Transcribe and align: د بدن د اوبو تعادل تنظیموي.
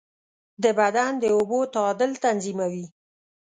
د 0.63 0.65
بدن 0.79 1.11
د 1.23 1.23
اوبو 1.35 1.59
تعادل 1.75 2.11
تنظیموي. 2.25 2.85